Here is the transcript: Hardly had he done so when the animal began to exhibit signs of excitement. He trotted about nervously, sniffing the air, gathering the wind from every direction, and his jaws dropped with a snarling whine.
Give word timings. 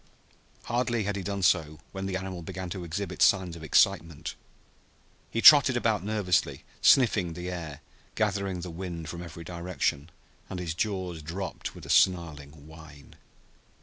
Hardly 0.63 1.03
had 1.03 1.15
he 1.15 1.21
done 1.21 1.43
so 1.43 1.77
when 1.91 2.07
the 2.07 2.17
animal 2.17 2.41
began 2.41 2.71
to 2.71 2.83
exhibit 2.83 3.21
signs 3.21 3.55
of 3.55 3.63
excitement. 3.63 4.33
He 5.29 5.41
trotted 5.41 5.77
about 5.77 6.03
nervously, 6.03 6.63
sniffing 6.81 7.33
the 7.33 7.51
air, 7.51 7.81
gathering 8.15 8.61
the 8.61 8.71
wind 8.71 9.09
from 9.09 9.21
every 9.21 9.43
direction, 9.43 10.09
and 10.49 10.59
his 10.59 10.73
jaws 10.73 11.21
dropped 11.21 11.75
with 11.75 11.85
a 11.85 11.91
snarling 11.91 12.65
whine. 12.65 13.15